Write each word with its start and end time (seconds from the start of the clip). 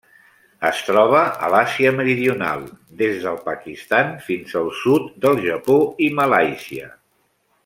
Es 0.69 0.79
troba 0.85 1.19
a 1.47 1.51
l'Àsia 1.55 1.91
Meridional: 1.97 2.65
des 3.03 3.21
del 3.27 3.39
Pakistan 3.51 4.11
fins 4.31 4.57
al 4.63 4.75
sud 4.81 5.09
del 5.27 5.39
Japó 5.49 5.81
i 6.09 6.13
Malàisia. 6.23 6.95